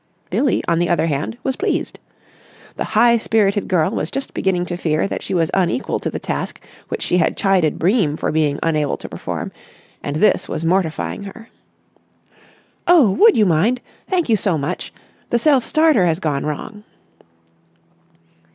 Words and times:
Billie, 0.31 0.63
on 0.67 0.79
the 0.79 0.89
other 0.89 1.05
hand, 1.05 1.37
was 1.43 1.55
pleased. 1.55 1.99
The 2.75 2.83
high 2.97 3.17
spirited 3.17 3.67
girl 3.67 3.91
was 3.91 4.09
just 4.09 4.33
beginning 4.33 4.65
to 4.65 4.75
fear 4.75 5.07
that 5.07 5.21
she 5.21 5.35
was 5.35 5.51
unequal 5.53 5.99
to 5.99 6.09
the 6.09 6.17
task 6.17 6.59
which 6.87 7.03
she 7.03 7.17
had 7.19 7.37
chided 7.37 7.77
Bream 7.77 8.17
for 8.17 8.31
being 8.31 8.57
unable 8.63 8.97
to 8.97 9.07
perform 9.07 9.51
and 10.01 10.15
this 10.15 10.49
was 10.49 10.65
mortifying 10.65 11.21
her. 11.25 11.49
"Oh, 12.87 13.11
would 13.11 13.37
you 13.37 13.45
mind? 13.45 13.79
Thank 14.09 14.27
you 14.27 14.35
so 14.35 14.57
much. 14.57 14.91
The 15.29 15.37
self 15.37 15.63
starter 15.63 16.07
has 16.07 16.19
gone 16.19 16.47
wrong." 16.47 16.83